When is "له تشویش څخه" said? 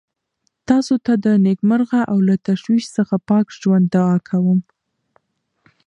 2.27-3.15